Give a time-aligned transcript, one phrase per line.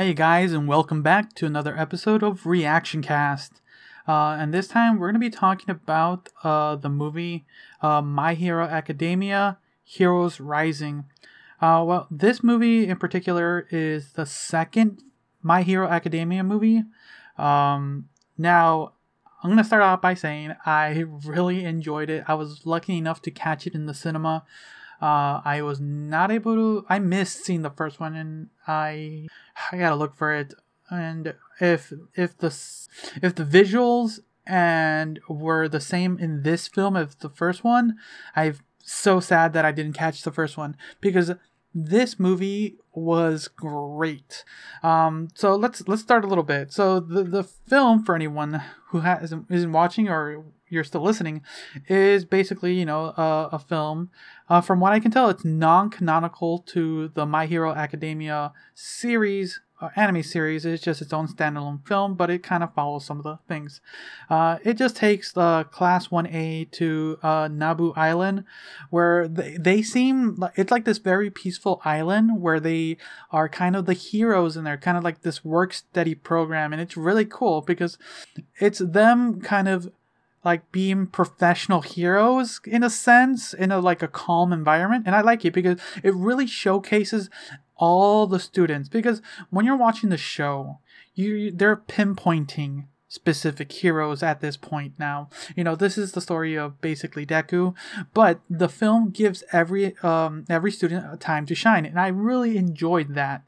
[0.00, 3.60] Hey guys, and welcome back to another episode of Reaction Cast.
[4.08, 7.44] Uh, and this time we're going to be talking about uh, the movie
[7.82, 11.04] uh, My Hero Academia Heroes Rising.
[11.60, 15.02] Uh, well, this movie in particular is the second
[15.42, 16.82] My Hero Academia movie.
[17.36, 18.08] Um,
[18.38, 18.94] now,
[19.42, 22.24] I'm going to start off by saying I really enjoyed it.
[22.26, 24.44] I was lucky enough to catch it in the cinema.
[25.00, 26.86] Uh, I was not able to.
[26.88, 29.28] I missed seeing the first one, and I
[29.72, 30.54] I gotta look for it.
[30.90, 32.48] And if if the
[33.22, 37.96] if the visuals and were the same in this film as the first one,
[38.34, 41.32] I'm so sad that I didn't catch the first one because
[41.72, 44.44] this movie was great.
[44.82, 46.72] Um, so let's let's start a little bit.
[46.72, 51.42] So the the film for anyone who has isn't watching or you're still listening
[51.88, 54.10] is basically you know a, a film.
[54.48, 59.88] Uh, from what i can tell it's non-canonical to the my hero academia series uh,
[59.96, 60.66] anime series.
[60.66, 63.80] It's just its own standalone film but it kind of follows some of the things.
[64.28, 68.44] Uh, it just takes the class 1a to uh, nabu island
[68.90, 72.96] where they, they seem like it's like this very peaceful island where they
[73.30, 76.72] are kind of the heroes and they're kind of like this work study program.
[76.72, 77.98] And it's really cool because
[78.58, 79.90] it's them kind of
[80.44, 85.20] like being professional heroes in a sense in a like a calm environment and i
[85.20, 87.28] like it because it really showcases
[87.76, 90.78] all the students because when you're watching the show
[91.14, 95.28] you they're pinpointing specific heroes at this point now.
[95.56, 97.74] You know, this is the story of basically Deku,
[98.14, 102.56] but the film gives every um every student a time to shine, and I really
[102.56, 103.42] enjoyed that.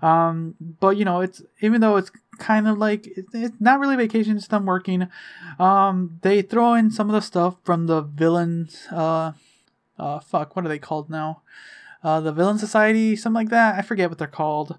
[0.00, 4.36] Um, but you know, it's even though it's kind of like it's not really vacation,
[4.36, 5.08] it's them working.
[5.58, 8.86] Um, they throw in some of the stuff from the villains.
[8.90, 9.32] Uh,
[9.98, 11.42] uh, fuck, what are they called now?
[12.04, 13.76] uh, the Villain Society, something like that.
[13.76, 14.78] I forget what they're called.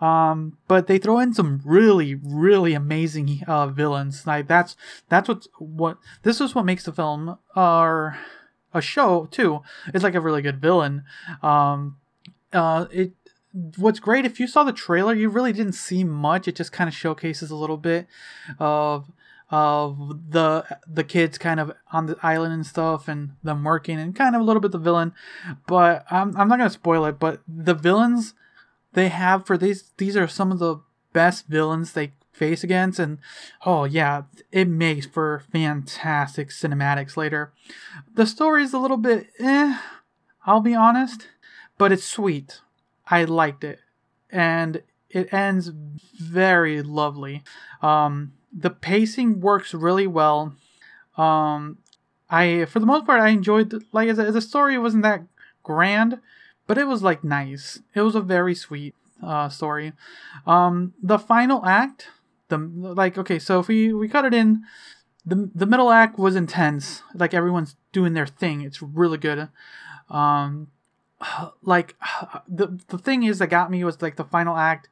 [0.00, 4.26] Um, but they throw in some really, really amazing uh, villains.
[4.26, 4.76] Like that's
[5.08, 8.16] that's what's what this is what makes the film or
[8.74, 9.62] uh, a show too.
[9.92, 11.04] It's like a really good villain.
[11.42, 11.96] Um,
[12.52, 13.12] uh, it
[13.52, 16.46] what's great if you saw the trailer, you really didn't see much.
[16.46, 18.06] It just kind of showcases a little bit
[18.58, 19.10] of
[19.50, 24.14] of the the kids kind of on the island and stuff and them working and
[24.14, 25.12] kind of a little bit the villain.
[25.66, 28.34] But I'm, I'm not gonna spoil it but the villains
[28.92, 30.76] they have for these these are some of the
[31.12, 33.00] best villains they face against.
[33.00, 33.18] And
[33.66, 34.22] oh yeah
[34.52, 37.52] it makes for fantastic cinematics later.
[38.14, 39.78] The story is a little bit eh
[40.46, 41.28] i'll be honest
[41.76, 42.60] but it's sweet
[43.10, 43.80] i liked it
[44.30, 45.70] and it ends
[46.18, 47.42] very lovely
[47.82, 50.54] um the pacing works really well.
[51.16, 51.78] Um,
[52.28, 55.22] I for the most part I enjoyed the, like the, the story wasn't that
[55.62, 56.20] grand,
[56.66, 57.80] but it was like nice.
[57.94, 59.92] It was a very sweet uh, story.
[60.46, 62.08] Um, the final act,
[62.48, 64.62] the like okay, so if we we cut it in,
[65.24, 67.02] the the middle act was intense.
[67.14, 68.62] Like everyone's doing their thing.
[68.62, 69.48] It's really good.
[70.08, 70.68] Um,
[71.62, 71.96] like
[72.48, 74.88] the the thing is that got me was like the final act.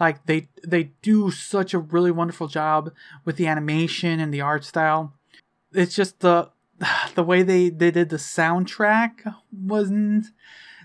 [0.00, 2.92] Like they they do such a really wonderful job
[3.24, 5.12] with the animation and the art style.
[5.72, 6.50] It's just the
[7.14, 10.26] the way they, they did the soundtrack wasn't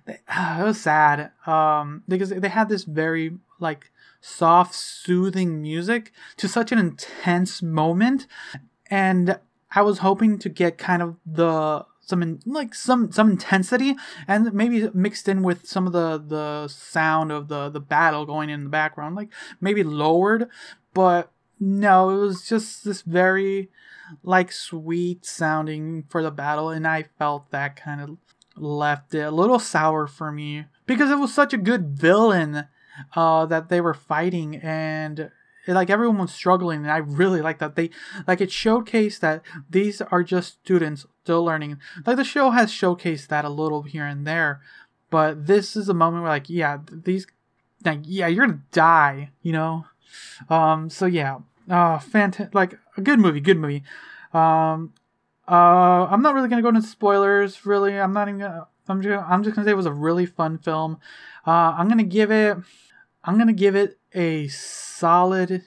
[0.05, 0.19] it
[0.63, 6.77] was sad um because they had this very like soft soothing music to such an
[6.77, 8.27] intense moment.
[8.89, 9.39] And
[9.71, 13.95] i was hoping to get kind of the some in, like some some intensity
[14.27, 18.49] and maybe mixed in with some of the the sound of the the battle going
[18.49, 19.29] in the background like
[19.59, 20.47] maybe lowered
[20.93, 23.69] but no it was just this very
[24.23, 28.17] like sweet sounding for the battle and i felt that kind of
[28.55, 32.67] left it a little sour for me because it was such a good villain
[33.15, 35.29] uh, that they were fighting and
[35.75, 37.75] like everyone was struggling and i really like that.
[37.75, 37.89] They
[38.27, 41.79] like it showcased that these are just students still learning.
[42.05, 44.61] Like the show has showcased that a little here and there
[45.09, 47.27] but this is a moment where like yeah these
[47.85, 49.85] like yeah you're gonna die you know?
[50.49, 51.39] Um so yeah.
[51.69, 53.83] Uh fantastic like a good movie good movie.
[54.33, 54.93] Um
[55.49, 57.99] uh i'm not really gonna go into spoilers really.
[57.99, 60.57] I'm not even gonna i'm just, I'm just gonna say it was a really fun
[60.57, 60.99] film.
[61.45, 62.57] Uh i'm gonna give it
[63.27, 65.63] i'm gonna give it a solid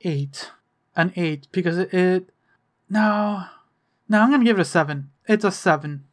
[0.00, 0.50] eight,
[0.96, 2.30] an eight because it, it
[2.88, 3.44] no,
[4.08, 5.10] no, I'm gonna give it a seven.
[5.26, 6.04] It's a seven.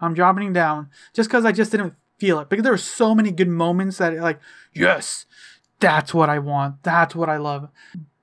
[0.00, 3.30] I'm dropping down just because I just didn't feel it because there were so many
[3.32, 4.40] good moments that like
[4.72, 5.26] yes,
[5.80, 7.68] that's what I want, that's what I love,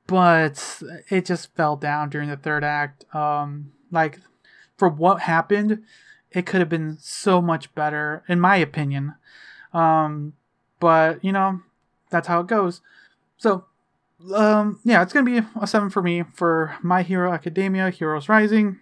[0.08, 3.04] but it just fell down during the third act.
[3.14, 4.20] Um, like
[4.78, 5.84] for what happened,
[6.32, 9.16] it could have been so much better in my opinion.
[9.74, 10.34] Um,
[10.80, 11.62] but you know,
[12.10, 12.81] that's how it goes.
[13.38, 13.66] So,
[14.34, 18.80] um, yeah, it's gonna be a seven for me for My Hero Academia, Heroes Rising.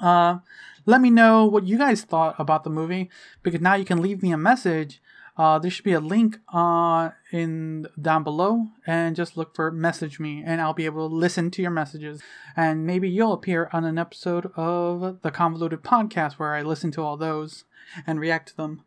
[0.00, 0.38] Uh,
[0.84, 3.10] let me know what you guys thought about the movie
[3.42, 5.02] because now you can leave me a message.
[5.36, 10.18] Uh, there should be a link uh, in down below, and just look for "message
[10.18, 12.22] me," and I'll be able to listen to your messages,
[12.56, 17.02] and maybe you'll appear on an episode of the Convoluted Podcast where I listen to
[17.02, 17.64] all those
[18.06, 18.85] and react to them.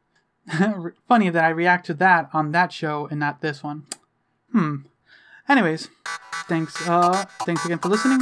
[1.08, 3.86] Funny that I react to that on that show and not this one.
[4.52, 4.78] Hmm.
[5.48, 5.90] Anyways,
[6.48, 6.76] thanks.
[6.88, 8.20] Uh, thanks again for listening.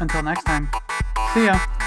[0.00, 0.68] Until next time.
[1.34, 1.77] See ya.